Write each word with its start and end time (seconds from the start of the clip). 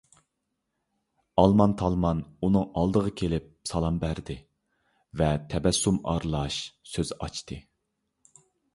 ئالمان- 1.43 1.75
تالمان 1.81 2.23
ئۇنىڭ 2.47 2.65
ئالدىغا 2.81 3.13
كېلىپ 3.21 3.53
سالام 3.73 4.01
بەردى 4.07 4.39
ۋە 5.23 5.31
تەبەسسۇم 5.55 6.05
ئارىلاش 6.15 6.63
سۆز 6.97 7.17
ئاچتى: 7.23 7.65